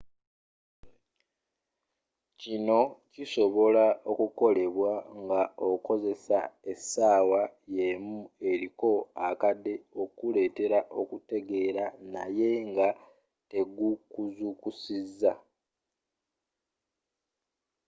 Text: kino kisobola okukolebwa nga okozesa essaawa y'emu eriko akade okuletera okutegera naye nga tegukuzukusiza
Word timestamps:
kino 2.39 2.79
kisobola 3.13 3.85
okukolebwa 4.11 4.93
nga 5.21 5.41
okozesa 5.71 6.39
essaawa 6.71 7.41
y'emu 7.75 8.17
eriko 8.49 8.91
akade 9.27 9.73
okuletera 10.01 10.79
okutegera 10.99 11.85
naye 12.13 12.49
nga 12.69 12.87
tegukuzukusiza 13.49 15.31